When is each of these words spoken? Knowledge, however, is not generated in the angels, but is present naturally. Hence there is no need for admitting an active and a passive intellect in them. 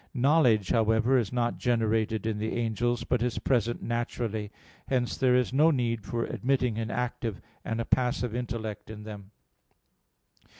Knowledge, 0.15 0.69
however, 0.69 1.15
is 1.19 1.31
not 1.31 1.59
generated 1.59 2.25
in 2.25 2.39
the 2.39 2.55
angels, 2.57 3.03
but 3.03 3.21
is 3.21 3.37
present 3.37 3.83
naturally. 3.83 4.51
Hence 4.87 5.15
there 5.15 5.35
is 5.35 5.53
no 5.53 5.69
need 5.69 6.01
for 6.03 6.25
admitting 6.25 6.79
an 6.79 6.89
active 6.89 7.39
and 7.63 7.79
a 7.79 7.85
passive 7.85 8.33
intellect 8.33 8.89
in 8.89 9.03
them. 9.03 9.29